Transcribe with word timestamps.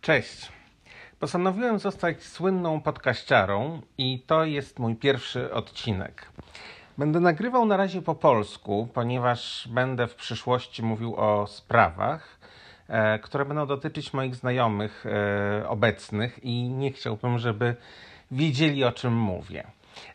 Cześć. 0.00 0.52
Postanowiłem 1.20 1.78
zostać 1.78 2.22
słynną 2.22 2.80
podkaściarą 2.80 3.82
i 3.98 4.20
to 4.26 4.44
jest 4.44 4.78
mój 4.78 4.96
pierwszy 4.96 5.52
odcinek. 5.52 6.26
Będę 6.98 7.20
nagrywał 7.20 7.66
na 7.66 7.76
razie 7.76 8.02
po 8.02 8.14
polsku, 8.14 8.88
ponieważ 8.94 9.68
będę 9.70 10.06
w 10.06 10.14
przyszłości 10.14 10.82
mówił 10.82 11.16
o 11.16 11.46
sprawach, 11.46 12.38
e, 12.88 13.18
które 13.18 13.44
będą 13.44 13.66
dotyczyć 13.66 14.12
moich 14.12 14.34
znajomych 14.34 15.06
e, 15.06 15.68
obecnych 15.68 16.44
i 16.44 16.68
nie 16.68 16.92
chciałbym, 16.92 17.38
żeby 17.38 17.76
wiedzieli 18.30 18.84
o 18.84 18.92
czym 18.92 19.16
mówię. 19.16 19.66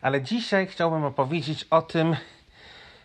Ale 0.02 0.22
dzisiaj 0.22 0.66
chciałbym 0.66 1.04
opowiedzieć 1.04 1.64
o 1.70 1.82
tym, 1.82 2.16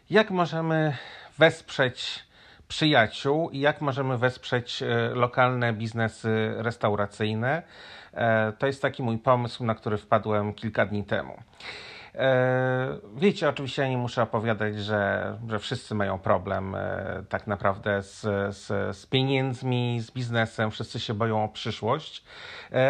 jak 0.10 0.32
możemy 0.32 0.98
wesprzeć 1.38 2.27
przyjaciół 2.68 3.50
i 3.50 3.60
jak 3.60 3.82
możemy 3.82 4.18
wesprzeć 4.18 4.84
e, 4.84 4.88
lokalne 5.14 5.74
biznesy 5.74 6.54
restauracyjne. 6.58 7.64
E, 8.14 8.52
to 8.52 8.68
jest 8.68 8.82
taki 8.82 9.04
mój 9.04 9.18
pomysł, 9.18 9.66
na 9.66 9.76
który 9.76 9.98
wpadłem 9.98 10.54
kilka 10.54 10.86
dni 10.86 11.04
temu. 11.04 11.38
E, 12.16 12.98
wiecie, 13.16 13.50
oczywiście 13.50 13.82
ja 13.82 13.88
nie 13.88 13.98
muszę 13.98 14.22
opowiadać, 14.22 14.76
że, 14.76 15.34
że 15.50 15.60
wszyscy 15.60 15.96
mają 15.96 16.20
problem 16.20 16.76
tak 17.30 17.48
naprawdę 17.48 18.04
z, 18.04 18.22
z, 18.56 18.98
z 18.98 19.06
pieniędzmi, 19.06 20.00
z 20.02 20.12
biznesem, 20.12 20.72
wszyscy 20.72 21.00
się 21.00 21.14
boją 21.14 21.44
o 21.44 21.48
przyszłość, 21.48 22.24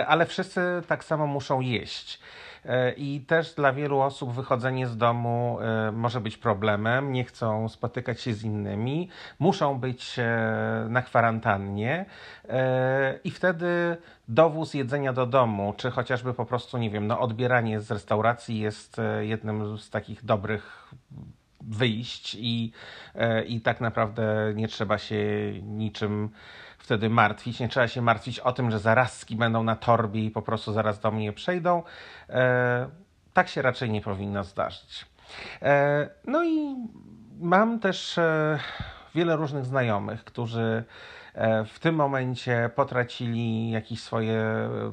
ale 0.08 0.26
wszyscy 0.26 0.62
tak 0.88 1.04
samo 1.04 1.28
muszą 1.28 1.62
jeść. 1.62 2.20
E, 2.68 2.92
I 2.92 3.22
też 3.22 3.54
dla 3.54 3.74
wielu 3.74 4.00
osób 4.00 4.34
wychodzenie 4.34 4.88
z 4.88 4.98
domu 4.98 5.58
e, 5.62 5.92
może 5.92 6.22
być 6.22 6.38
problemem, 6.38 7.12
nie 7.12 7.24
chcą 7.24 7.70
spotykać 7.70 8.22
się 8.22 8.34
z 8.34 8.44
innymi, 8.44 9.10
muszą 9.40 9.80
być 9.80 10.20
e, 10.20 10.86
na 10.90 11.02
kwarantannie. 11.02 12.06
I 13.24 13.32
wtedy 13.32 13.98
dowóz 14.28 14.74
jedzenia 14.74 15.14
do 15.14 15.26
domu, 15.26 15.74
czy 15.78 15.92
chociażby 15.92 16.34
po 16.34 16.46
prostu, 16.46 16.78
nie 16.78 16.90
wiem, 16.90 17.08
no 17.08 17.20
odbieranie 17.20 17.82
z 17.82 17.92
restauracji 17.92 18.60
jest 18.60 18.98
jednym 19.20 19.78
z 19.78 19.90
takich 19.90 20.26
dobrych 20.26 20.94
wyjść 21.68 22.36
i, 22.40 22.72
i 23.48 23.62
tak 23.62 23.82
naprawdę 23.82 24.54
nie 24.56 24.68
trzeba 24.68 24.98
się 24.98 25.18
niczym 25.64 26.30
wtedy 26.78 27.10
martwić. 27.10 27.60
Nie 27.60 27.70
trzeba 27.70 27.88
się 27.88 28.02
martwić 28.02 28.40
o 28.40 28.52
tym, 28.52 28.72
że 28.72 28.80
zarazki 28.80 29.36
będą 29.36 29.64
na 29.64 29.76
torbie 29.76 30.26
i 30.26 30.32
po 30.32 30.42
prostu 30.42 30.74
zaraz 30.74 31.00
do 31.00 31.12
mnie 31.12 31.34
przejdą. 31.34 31.84
E, 32.30 32.90
tak 33.34 33.48
się 33.48 33.62
raczej 33.62 33.90
nie 33.90 34.02
powinno 34.02 34.44
zdarzyć. 34.44 35.06
E, 35.62 36.10
no 36.26 36.44
i 36.44 36.76
mam 37.40 37.80
też 37.80 38.18
e, 38.18 38.60
wiele 39.16 39.36
różnych 39.36 39.66
znajomych, 39.66 40.24
którzy 40.24 40.84
E, 40.84 40.84
w 41.66 41.80
tym 41.80 41.96
momencie 41.96 42.70
potracili 42.76 43.72
jakieś 43.72 44.00
swoje 44.00 44.44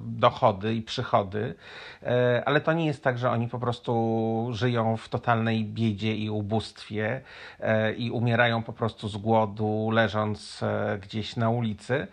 dochody 0.01 0.75
i 0.75 0.83
przychody, 0.83 1.55
e, 2.03 2.43
ale 2.47 2.61
to 2.61 2.73
nie 2.73 2.87
jest 2.87 3.05
tak, 3.05 3.19
że 3.19 3.31
oni 3.31 3.49
po 3.49 3.59
prostu 3.59 4.49
żyją 4.53 4.97
w 4.97 5.09
totalnej 5.09 5.65
biedzie 5.65 6.17
i 6.17 6.31
ubóstwie 6.31 7.21
e, 7.61 7.93
i 7.93 8.11
umierają 8.11 8.63
po 8.63 8.73
prostu 8.73 9.09
z 9.09 9.17
głodu, 9.17 9.91
leżąc 9.93 10.61
gdzieś 11.03 11.37
na 11.37 11.51
ulicy 11.51 12.07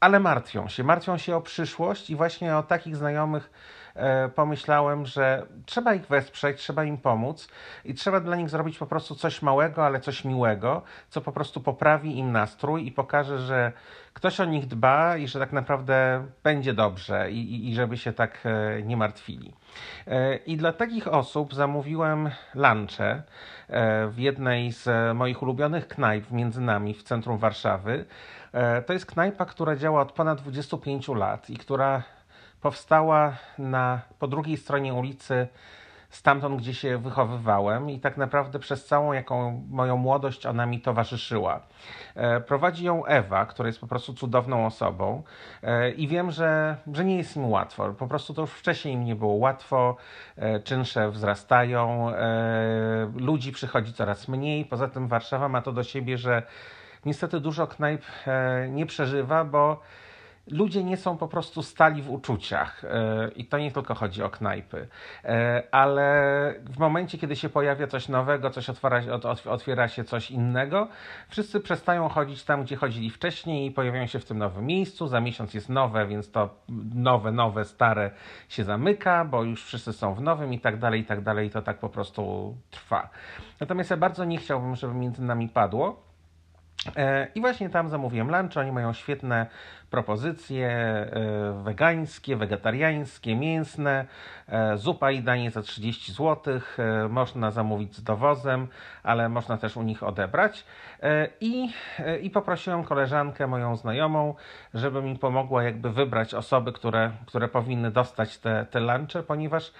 ale 0.00 0.20
martwią 0.20 0.68
się. 0.68 0.84
Martwią 0.84 1.18
się 1.18 1.36
o 1.36 1.40
przyszłość 1.40 2.10
i 2.10 2.16
właśnie 2.16 2.56
o 2.56 2.62
takich 2.62 2.96
znajomych 2.96 3.50
E, 3.50 3.85
pomyślałem, 4.34 5.06
że 5.06 5.46
trzeba 5.66 5.94
ich 5.94 6.06
wesprzeć, 6.06 6.58
trzeba 6.58 6.84
im 6.84 6.98
pomóc 6.98 7.48
i 7.84 7.94
trzeba 7.94 8.20
dla 8.20 8.36
nich 8.36 8.50
zrobić 8.50 8.78
po 8.78 8.86
prostu 8.86 9.14
coś 9.14 9.42
małego, 9.42 9.86
ale 9.86 10.00
coś 10.00 10.24
miłego, 10.24 10.82
co 11.08 11.20
po 11.20 11.32
prostu 11.32 11.60
poprawi 11.60 12.18
im 12.18 12.32
nastrój 12.32 12.86
i 12.86 12.92
pokaże, 12.92 13.38
że 13.38 13.72
ktoś 14.12 14.40
o 14.40 14.44
nich 14.44 14.66
dba 14.66 15.16
i 15.16 15.28
że 15.28 15.38
tak 15.38 15.52
naprawdę 15.52 16.26
będzie 16.42 16.74
dobrze 16.74 17.30
i, 17.30 17.54
i, 17.54 17.68
i 17.68 17.74
żeby 17.74 17.96
się 17.96 18.12
tak 18.12 18.38
e, 18.44 18.82
nie 18.82 18.96
martwili. 18.96 19.52
E, 20.06 20.36
I 20.36 20.56
dla 20.56 20.72
takich 20.72 21.08
osób 21.08 21.54
zamówiłem 21.54 22.30
lunche 22.54 23.22
w 24.08 24.18
jednej 24.18 24.72
z 24.72 25.14
moich 25.16 25.42
ulubionych 25.42 25.88
knajp 25.88 26.30
między 26.30 26.60
nami 26.60 26.94
w 26.94 27.02
centrum 27.02 27.38
Warszawy. 27.38 28.04
To 28.86 28.92
jest 28.92 29.06
knajpa, 29.06 29.44
która 29.44 29.76
działa 29.76 30.00
od 30.00 30.12
ponad 30.12 30.40
25 30.40 31.08
lat 31.08 31.50
i 31.50 31.56
która 31.56 32.02
powstała 32.60 33.36
na, 33.58 34.00
po 34.18 34.28
drugiej 34.28 34.56
stronie 34.56 34.94
ulicy, 34.94 35.48
stamtąd, 36.10 36.60
gdzie 36.60 36.74
się 36.74 36.98
wychowywałem, 36.98 37.90
i 37.90 38.00
tak 38.00 38.16
naprawdę 38.16 38.58
przez 38.58 38.84
całą 38.84 39.12
jaką 39.12 39.62
moją 39.70 39.96
młodość 39.96 40.46
ona 40.46 40.66
mi 40.66 40.80
towarzyszyła. 40.80 41.60
E, 42.14 42.40
prowadzi 42.40 42.84
ją 42.84 43.04
Ewa, 43.04 43.46
która 43.46 43.66
jest 43.66 43.80
po 43.80 43.86
prostu 43.86 44.14
cudowną 44.14 44.66
osobą, 44.66 45.22
e, 45.62 45.90
i 45.90 46.08
wiem, 46.08 46.30
że, 46.30 46.76
że 46.92 47.04
nie 47.04 47.16
jest 47.16 47.36
im 47.36 47.50
łatwo. 47.50 47.92
Po 47.92 48.06
prostu 48.06 48.34
to 48.34 48.40
już 48.40 48.50
wcześniej 48.50 48.94
im 48.94 49.04
nie 49.04 49.16
było 49.16 49.34
łatwo, 49.34 49.96
e, 50.36 50.60
czynsze 50.60 51.10
wzrastają, 51.10 52.12
ludzi 53.14 53.52
przychodzi 53.52 53.92
coraz 53.92 54.28
mniej. 54.28 54.64
Poza 54.64 54.88
tym 54.88 55.08
Warszawa 55.08 55.48
ma 55.48 55.62
to 55.62 55.72
do 55.72 55.82
siebie, 55.82 56.18
że 56.18 56.42
niestety 57.04 57.40
dużo 57.40 57.66
knajp 57.66 58.02
nie 58.68 58.86
przeżywa, 58.86 59.44
bo 59.44 59.80
ludzie 60.50 60.84
nie 60.84 60.96
są 60.96 61.16
po 61.16 61.28
prostu 61.28 61.62
stali 61.62 62.02
w 62.02 62.10
uczuciach. 62.10 62.84
E, 62.84 63.30
I 63.36 63.44
to 63.44 63.58
nie 63.58 63.72
tylko 63.72 63.94
chodzi 63.94 64.22
o 64.22 64.30
knajpy. 64.30 64.88
E, 65.24 65.62
ale 65.70 66.54
w 66.64 66.78
momencie, 66.78 67.18
kiedy 67.18 67.36
się 67.36 67.48
pojawia 67.48 67.86
coś 67.86 68.08
nowego, 68.08 68.50
coś 68.50 68.70
otwiera, 68.70 69.02
otwiera 69.44 69.88
się 69.88 70.04
coś 70.04 70.30
innego, 70.30 70.88
wszyscy 71.28 71.60
przestają 71.60 72.08
chodzić 72.08 72.44
tam, 72.44 72.62
gdzie 72.62 72.76
chodzili 72.76 73.10
wcześniej 73.10 73.66
i 73.66 73.70
pojawiają 73.70 74.06
się 74.06 74.18
w 74.18 74.24
tym 74.24 74.38
nowym 74.38 74.66
miejscu. 74.66 75.06
Za 75.06 75.20
miesiąc 75.20 75.54
jest 75.54 75.68
nowe, 75.68 76.06
więc 76.06 76.30
to 76.30 76.54
nowe, 76.94 77.32
nowe, 77.32 77.64
stare 77.64 78.10
się 78.48 78.64
zamyka, 78.64 79.24
bo 79.24 79.44
już 79.44 79.64
wszyscy 79.64 79.92
są 79.92 80.14
w 80.14 80.20
nowym 80.20 80.52
i 80.52 80.60
tak 80.60 80.78
dalej, 80.78 81.00
i 81.00 81.04
tak 81.04 81.20
dalej. 81.20 81.46
I 81.48 81.50
to 81.50 81.62
tak 81.62 81.78
po 81.78 81.88
prostu 81.88 82.54
trwa. 82.70 83.08
Natomiast 83.60 83.90
ja 83.90 83.96
bardzo 83.96 84.24
nie 84.24 84.38
chciałbym, 84.38 84.76
żeby 84.76 84.94
między 84.94 85.22
nami 85.22 85.48
padło. 85.48 86.05
E, 86.96 87.28
I 87.34 87.40
właśnie 87.40 87.70
tam 87.70 87.88
zamówiłem 87.88 88.30
lunch. 88.30 88.56
Oni 88.56 88.72
mają 88.72 88.92
świetne 88.92 89.46
propozycje 89.90 90.68
e, 90.68 91.62
wegańskie, 91.62 92.36
wegetariańskie, 92.36 93.36
mięsne. 93.36 94.06
E, 94.48 94.76
zupa 94.76 95.10
i 95.10 95.22
danie 95.22 95.50
za 95.50 95.62
30 95.62 96.12
zł. 96.12 96.60
Można 97.08 97.50
zamówić 97.50 97.96
z 97.96 98.02
dowozem, 98.02 98.68
ale 99.02 99.28
można 99.28 99.56
też 99.56 99.76
u 99.76 99.82
nich 99.82 100.02
odebrać. 100.02 100.64
I, 101.40 101.68
i 102.22 102.30
poprosiłem 102.30 102.84
koleżankę, 102.84 103.46
moją 103.46 103.76
znajomą, 103.76 104.34
żeby 104.74 105.02
mi 105.02 105.18
pomogła 105.18 105.62
jakby 105.62 105.92
wybrać 105.92 106.34
osoby, 106.34 106.72
które, 106.72 107.10
które 107.26 107.48
powinny 107.48 107.90
dostać 107.90 108.38
te, 108.38 108.66
te 108.70 108.80
lunche, 108.80 109.22
ponieważ 109.22 109.72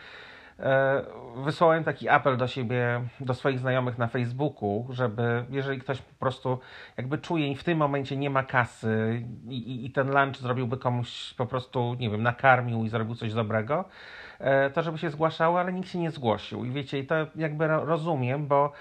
wysłałem 1.45 1.85
taki 1.85 2.09
apel 2.09 2.37
do 2.37 2.49
siebie, 2.49 3.01
do 3.21 3.35
swoich 3.35 3.59
znajomych 3.59 3.99
na 3.99 4.07
Facebooku, 4.07 4.87
żeby 4.91 5.45
jeżeli 5.51 5.81
ktoś 5.81 6.03
po 6.03 6.15
prostu 6.19 6.59
jakby 6.97 7.19
czuje 7.19 7.49
i 7.49 7.57
w 7.57 7.65
tym 7.65 7.79
momencie 7.79 8.17
nie 8.17 8.31
ma 8.31 8.43
kasy 8.43 9.23
i, 9.49 9.57
i, 9.57 9.87
i 9.87 9.91
ten 9.91 10.11
lunch 10.11 10.37
zrobiłby 10.37 10.77
komuś 10.77 11.35
po 11.35 11.47
prostu, 11.47 11.97
nie 11.99 12.11
wiem, 12.11 12.23
nakarmił 12.23 12.85
i 12.85 12.89
zrobił 12.89 13.15
coś 13.15 13.35
dobrego, 13.35 13.85
e, 14.39 14.71
to 14.71 14.83
żeby 14.83 14.99
się 14.99 15.11
zgłaszało, 15.11 15.61
ale 15.61 15.73
nikt 15.73 15.89
się 15.89 15.99
nie 15.99 16.11
zgłosił. 16.11 16.65
I 16.65 16.71
wiecie, 16.71 16.99
i 16.99 17.07
to 17.07 17.15
jakby 17.37 17.67
rozumiem, 17.67 18.47
bo 18.47 18.73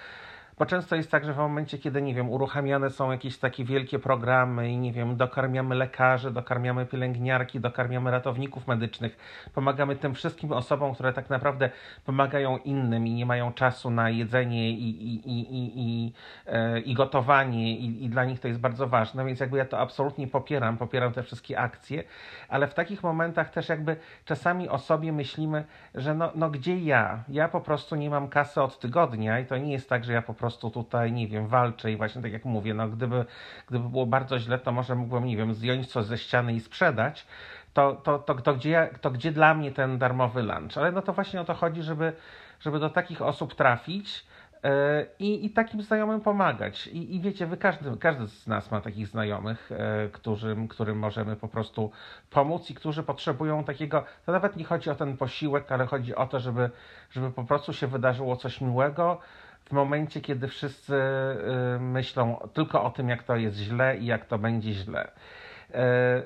bo 0.59 0.65
często 0.65 0.95
jest 0.95 1.11
tak, 1.11 1.25
że 1.25 1.33
w 1.33 1.37
momencie, 1.37 1.77
kiedy, 1.77 2.01
nie 2.01 2.13
wiem, 2.13 2.29
uruchamiane 2.29 2.89
są 2.89 3.11
jakieś 3.11 3.37
takie 3.37 3.65
wielkie 3.65 3.99
programy 3.99 4.69
i, 4.69 4.77
nie 4.77 4.91
wiem, 4.91 5.17
dokarmiamy 5.17 5.75
lekarzy, 5.75 6.31
dokarmiamy 6.31 6.85
pielęgniarki, 6.85 7.59
dokarmiamy 7.59 8.11
ratowników 8.11 8.67
medycznych, 8.67 9.17
pomagamy 9.53 9.95
tym 9.95 10.13
wszystkim 10.15 10.51
osobom, 10.51 10.93
które 10.93 11.13
tak 11.13 11.29
naprawdę 11.29 11.69
pomagają 12.05 12.57
innym 12.57 13.07
i 13.07 13.13
nie 13.13 13.25
mają 13.25 13.53
czasu 13.53 13.89
na 13.89 14.09
jedzenie 14.09 14.69
i, 14.69 14.89
i, 14.89 15.29
i, 15.29 15.39
i, 15.39 15.71
i, 15.75 16.13
e, 16.45 16.79
i 16.79 16.93
gotowanie 16.93 17.77
i, 17.77 18.05
i 18.05 18.09
dla 18.09 18.25
nich 18.25 18.39
to 18.39 18.47
jest 18.47 18.59
bardzo 18.59 18.87
ważne, 18.87 19.25
więc 19.25 19.39
jakby 19.39 19.57
ja 19.57 19.65
to 19.65 19.79
absolutnie 19.79 20.27
popieram, 20.27 20.77
popieram 20.77 21.13
te 21.13 21.23
wszystkie 21.23 21.59
akcje, 21.59 22.03
ale 22.49 22.67
w 22.67 22.73
takich 22.73 23.03
momentach 23.03 23.49
też 23.49 23.69
jakby 23.69 23.95
czasami 24.25 24.69
o 24.69 24.77
sobie 24.77 25.11
myślimy, 25.11 25.63
że 25.95 26.13
no, 26.15 26.31
no 26.35 26.49
gdzie 26.49 26.79
ja? 26.79 27.23
Ja 27.29 27.49
po 27.49 27.61
prostu 27.61 27.95
nie 27.95 28.09
mam 28.09 28.27
kasy 28.27 28.61
od 28.61 28.79
tygodnia 28.79 29.39
i 29.39 29.45
to 29.45 29.57
nie 29.57 29.71
jest 29.71 29.89
tak, 29.89 30.03
że 30.03 30.13
ja 30.13 30.21
po 30.21 30.33
prostu 30.33 30.44
prostu 30.45 30.69
tutaj, 30.69 31.11
nie 31.11 31.27
wiem, 31.27 31.47
walczę 31.47 31.91
i 31.91 31.97
właśnie 31.97 32.21
tak 32.21 32.31
jak 32.31 32.45
mówię, 32.45 32.73
no 32.73 32.89
gdyby, 32.89 33.25
gdyby 33.67 33.89
było 33.89 34.05
bardzo 34.05 34.39
źle, 34.39 34.59
to 34.59 34.71
może 34.71 34.95
mógłbym, 34.95 35.25
nie 35.25 35.37
wiem, 35.37 35.53
zdjąć 35.53 35.87
coś 35.87 36.05
ze 36.05 36.17
ściany 36.17 36.53
i 36.53 36.59
sprzedać, 36.59 37.27
to, 37.73 37.95
to, 37.95 38.19
to, 38.19 38.35
to, 38.35 38.55
gdzie, 38.55 38.89
to 39.01 39.11
gdzie 39.11 39.31
dla 39.31 39.53
mnie 39.53 39.71
ten 39.71 39.97
darmowy 39.97 40.43
lunch? 40.43 40.77
Ale 40.77 40.91
no 40.91 41.01
to 41.01 41.13
właśnie 41.13 41.41
o 41.41 41.45
to 41.45 41.53
chodzi, 41.53 41.83
żeby, 41.83 42.13
żeby 42.59 42.79
do 42.79 42.89
takich 42.89 43.21
osób 43.21 43.55
trafić, 43.55 44.25
e, 44.63 45.05
i, 45.19 45.45
i 45.45 45.49
takim 45.49 45.81
znajomym 45.81 46.21
pomagać. 46.21 46.87
I, 46.87 47.15
I 47.15 47.21
wiecie, 47.21 47.45
wy 47.45 47.57
każdy, 47.57 47.97
każdy 47.97 48.27
z 48.27 48.47
nas 48.47 48.71
ma 48.71 48.81
takich 48.81 49.07
znajomych, 49.07 49.71
e, 49.71 50.09
którym, 50.09 50.67
którym 50.67 50.99
możemy 50.99 51.35
po 51.35 51.47
prostu 51.47 51.91
pomóc 52.29 52.69
i 52.69 52.73
którzy 52.73 53.03
potrzebują 53.03 53.63
takiego, 53.63 54.03
to 54.25 54.31
nawet 54.31 54.55
nie 54.55 54.65
chodzi 54.65 54.89
o 54.89 54.95
ten 54.95 55.17
posiłek, 55.17 55.71
ale 55.71 55.85
chodzi 55.85 56.15
o 56.15 56.27
to, 56.27 56.39
żeby, 56.39 56.69
żeby 57.11 57.31
po 57.31 57.43
prostu 57.43 57.73
się 57.73 57.87
wydarzyło 57.87 58.35
coś 58.35 58.61
miłego, 58.61 59.19
w 59.65 59.71
momencie, 59.71 60.21
kiedy 60.21 60.47
wszyscy 60.47 60.95
y, 60.95 61.79
myślą 61.79 62.49
tylko 62.53 62.83
o 62.83 62.89
tym, 62.89 63.09
jak 63.09 63.23
to 63.23 63.35
jest 63.35 63.57
źle 63.57 63.97
i 63.97 64.05
jak 64.05 64.25
to 64.25 64.37
będzie 64.37 64.73
źle. 64.73 65.11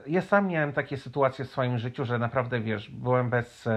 Ja 0.08 0.22
sam 0.22 0.48
miałem 0.48 0.74
takie 0.74 0.98
sytuacje 0.98 1.46
w 1.46 1.50
swoim 1.50 1.78
życiu, 1.78 2.06
że 2.06 2.20
naprawdę, 2.20 2.60
wiesz, 2.60 2.90
byłem 2.90 3.30
bez, 3.30 3.70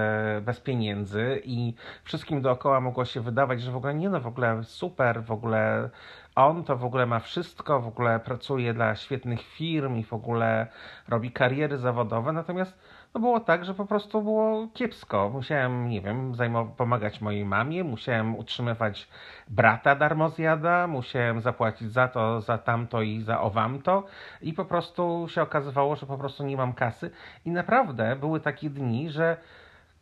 bez 0.43 0.61
pieniędzy 0.61 1.41
i 1.44 1.75
wszystkim 2.05 2.43
dookoła 2.43 2.81
mogło 2.81 3.05
się 3.05 3.20
wydawać, 3.20 3.62
że 3.62 3.73
w 3.73 3.76
ogóle 3.76 3.94
nie 3.94 4.11
no, 4.11 4.20
w 4.20 4.26
ogóle 4.26 4.64
super, 4.64 5.23
w 5.25 5.32
ogóle 5.32 5.91
on 6.35 6.64
to 6.64 6.76
w 6.76 6.85
ogóle 6.85 7.06
ma 7.06 7.19
wszystko, 7.19 7.81
w 7.81 7.87
ogóle 7.87 8.20
pracuje 8.20 8.75
dla 8.75 8.94
świetnych 8.94 9.43
firm 9.43 9.97
i 9.97 10.05
w 10.05 10.12
ogóle 10.12 10.67
robi 11.09 11.31
kariery 11.31 11.79
zawodowe, 11.79 12.32
natomiast 12.32 12.79
no 13.14 13.20
było 13.20 13.41
tak, 13.41 13.64
że 13.64 13.75
po 13.75 13.87
prostu 13.87 14.23
było 14.23 14.69
kiepsko. 14.75 15.31
Musiałem, 15.31 15.88
nie 15.88 16.00
wiem, 16.00 16.32
pomagać 16.76 17.20
mojej 17.20 17.44
mamie, 17.44 17.85
musiałem 17.85 18.37
utrzymywać 18.37 19.09
brata 19.49 19.94
darmozjada, 19.94 20.87
musiałem 20.87 21.41
zapłacić 21.41 21.93
za 21.93 22.09
to, 22.09 22.41
za 22.41 22.59
tamto 22.59 23.03
i 23.03 23.23
za 23.23 23.41
owamto 23.41 24.05
i 24.43 24.53
po 24.53 24.64
prostu 24.64 25.26
się 25.29 25.43
okazywało, 25.43 25.97
że 25.97 26.06
po 26.06 26.19
prostu 26.19 26.44
nie 26.44 26.56
mam 26.56 26.73
kasy 26.73 27.11
i 27.44 27.50
naprawdę 27.50 28.17
były 28.17 28.41
takie 28.41 28.70
dni, 28.70 29.11
że 29.11 29.37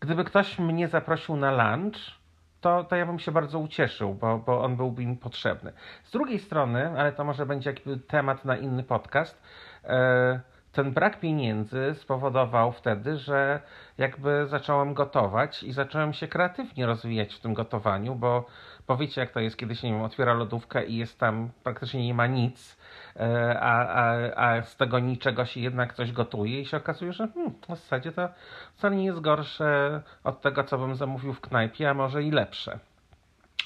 gdyby 0.01 0.25
ktoś 0.25 0.59
mnie 0.59 0.89
zaprosił 0.89 1.37
na 1.37 1.51
lunch, 1.51 2.21
to, 2.61 2.85
to 2.85 2.97
ja 2.97 3.07
bym 3.07 3.19
się 3.19 3.33
bardzo 3.33 3.59
ucieszył, 3.59 4.15
bo, 4.15 4.39
bo 4.39 4.63
on 4.65 4.77
byłby 4.77 5.07
mi 5.07 5.17
potrzebny. 5.17 5.73
Z 6.05 6.11
drugiej 6.11 6.39
strony, 6.39 7.01
ale 7.01 7.13
to 7.13 7.25
może 7.25 7.47
będzie 7.47 7.71
jakiś 7.71 7.85
temat 8.09 8.45
na 8.45 8.57
inny 8.57 8.83
podcast, 8.83 9.43
e, 9.85 10.41
ten 10.73 10.93
brak 10.93 11.21
pieniędzy 11.21 11.95
spowodował 11.95 12.73
wtedy, 12.73 13.17
że 13.17 13.61
jakby 13.99 14.47
zacząłem 14.47 14.95
gotować 14.95 15.63
i 15.63 15.73
zacząłem 15.73 16.13
się 16.13 16.29
kreatywnie 16.29 16.87
rozwijać 16.87 17.35
w 17.35 17.41
tym 17.41 17.55
gotowaniu, 17.55 18.15
bo, 18.15 18.47
bo 18.87 18.97
wiecie 18.97 19.21
jak 19.21 19.31
to 19.31 19.41
jest, 19.41 19.57
kiedy 19.57 19.77
się 19.77 19.89
nie 19.89 19.95
wiem, 19.95 20.03
otwiera 20.03 20.35
lodówkę 20.35 20.87
i 20.87 20.97
jest 20.97 21.19
tam 21.19 21.51
praktycznie 21.63 22.07
nie 22.07 22.15
ma 22.15 22.27
nic, 22.27 22.79
e, 23.17 23.61
a, 23.61 23.87
a, 23.87 24.15
a 24.35 24.63
z 24.63 24.77
tego 24.77 24.99
niczego 24.99 25.45
się 25.45 25.61
jednak 25.61 25.95
coś 25.95 26.13
gotuje 26.13 26.61
i 26.61 26.67
się 26.67 26.77
okazuje, 26.77 27.13
że 27.13 27.29
hmm, 27.29 27.55
w 27.63 27.67
zasadzie 27.67 28.13
to 28.13 28.29
wcale 28.75 28.97
nie 28.97 29.05
jest 29.05 29.21
gorsze 29.21 30.03
od 30.25 30.41
tego, 30.41 30.65
co 30.65 30.79
bym 30.79 30.95
zamówił 30.95 31.33
w 31.33 31.41
knajpie, 31.41 31.91
a 31.91 31.95
może 31.95 32.23
i 32.23 32.31
lepsze. 32.31 32.79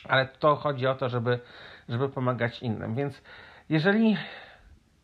Ale 0.09 0.27
to 0.27 0.56
chodzi 0.56 0.87
o 0.87 0.95
to, 0.95 1.09
żeby, 1.09 1.39
żeby 1.89 2.09
pomagać 2.09 2.62
innym. 2.62 2.95
Więc 2.95 3.23
jeżeli 3.69 4.17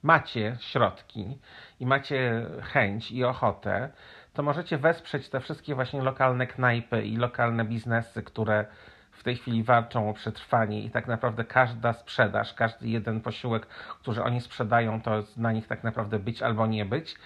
macie 0.02 0.56
środki 0.60 1.38
i 1.80 1.86
macie 1.86 2.46
chęć 2.62 3.12
i 3.12 3.24
ochotę, 3.24 3.90
to 4.34 4.42
możecie 4.42 4.78
wesprzeć 4.78 5.28
te 5.28 5.40
wszystkie 5.40 5.74
właśnie 5.74 6.02
lokalne 6.02 6.46
knajpy 6.46 7.02
i 7.02 7.16
lokalne 7.16 7.64
biznesy, 7.64 8.22
które 8.22 8.64
w 9.12 9.22
tej 9.22 9.36
chwili 9.36 9.62
walczą 9.62 10.10
o 10.10 10.14
przetrwanie 10.14 10.80
i 10.82 10.90
tak 10.90 11.08
naprawdę 11.08 11.44
każda 11.44 11.92
sprzedaż, 11.92 12.54
każdy 12.54 12.88
jeden 12.88 13.20
posiłek, 13.20 13.66
który 14.00 14.22
oni 14.22 14.40
sprzedają, 14.40 15.02
to 15.02 15.10
na 15.36 15.52
nich 15.52 15.66
tak 15.66 15.84
naprawdę 15.84 16.18
być 16.18 16.42
albo 16.42 16.66
nie 16.66 16.84
być, 16.84 17.16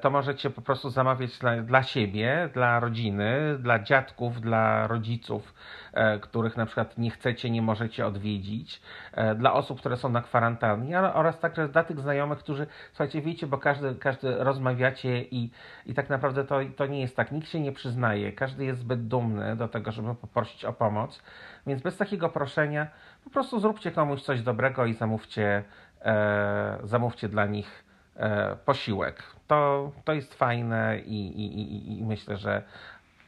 to 0.00 0.10
możecie 0.10 0.50
po 0.50 0.62
prostu 0.62 0.90
zamawiać 0.90 1.38
dla, 1.38 1.62
dla 1.62 1.82
siebie, 1.82 2.48
dla 2.54 2.80
rodziny, 2.80 3.58
dla 3.58 3.78
dziadków, 3.78 4.40
dla 4.40 4.86
rodziców, 4.86 5.54
e, 5.92 6.18
których 6.18 6.56
na 6.56 6.66
przykład 6.66 6.98
nie 6.98 7.10
chcecie, 7.10 7.50
nie 7.50 7.62
możecie 7.62 8.06
odwiedzić, 8.06 8.82
e, 9.12 9.34
dla 9.34 9.52
osób, 9.52 9.80
które 9.80 9.96
są 9.96 10.08
na 10.08 10.22
kwarantannie 10.22 11.00
oraz 11.00 11.38
także 11.40 11.68
dla 11.68 11.84
tych 11.84 12.00
znajomych, 12.00 12.38
którzy, 12.38 12.66
słuchajcie, 12.88 13.22
wiecie, 13.22 13.46
bo 13.46 13.58
każdy, 13.58 13.94
każdy 13.94 14.36
rozmawiacie 14.44 15.22
i, 15.22 15.50
i 15.86 15.94
tak 15.94 16.08
naprawdę 16.08 16.44
to, 16.44 16.58
to 16.76 16.86
nie 16.86 17.00
jest 17.00 17.16
tak, 17.16 17.32
nikt 17.32 17.48
się 17.48 17.60
nie 17.60 17.72
przyznaje, 17.72 18.32
każdy 18.32 18.64
jest 18.64 18.80
zbyt 18.80 19.06
dumny 19.06 19.56
do 19.56 19.68
tego, 19.68 19.92
żeby 19.92 20.14
poprosić 20.14 20.64
o 20.64 20.72
pomoc, 20.72 21.22
więc 21.66 21.82
bez 21.82 21.96
takiego 21.96 22.28
proszenia 22.28 22.86
po 23.24 23.30
prostu 23.30 23.60
zróbcie 23.60 23.90
komuś 23.90 24.22
coś 24.22 24.42
dobrego 24.42 24.86
i 24.86 24.94
zamówcie, 24.94 25.64
e, 26.02 26.78
zamówcie 26.82 27.28
dla 27.28 27.46
nich 27.46 27.83
e, 27.83 27.83
posiłek. 28.64 29.22
To, 29.46 29.92
to 30.04 30.12
jest 30.12 30.34
fajne 30.34 30.98
i, 31.06 31.26
i, 31.26 31.60
i, 31.60 31.98
i 31.98 32.04
myślę, 32.04 32.36
że 32.36 32.62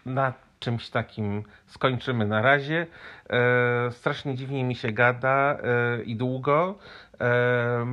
na 0.06 0.32
czymś 0.60 0.90
takim 0.90 1.42
skończymy 1.66 2.26
na 2.26 2.42
razie. 2.42 2.86
E, 3.30 3.90
strasznie 3.90 4.34
dziwnie 4.34 4.64
mi 4.64 4.74
się 4.74 4.92
gada 4.92 5.58
e, 5.62 6.02
i 6.02 6.16
długo. 6.16 6.78
E, 7.20 7.86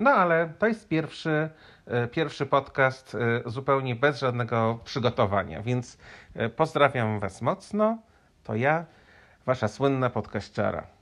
no 0.00 0.10
ale 0.10 0.52
to 0.58 0.66
jest 0.66 0.88
pierwszy, 0.88 1.48
e, 1.86 2.06
pierwszy 2.06 2.46
podcast 2.46 3.16
zupełnie 3.46 3.96
bez 3.96 4.18
żadnego 4.18 4.78
przygotowania, 4.84 5.62
więc 5.62 5.98
pozdrawiam 6.56 7.20
Was 7.20 7.42
mocno. 7.42 7.98
To 8.44 8.54
ja 8.54 8.84
wasza 9.46 9.68
słynna 9.68 10.10
podkaściara. 10.10 10.97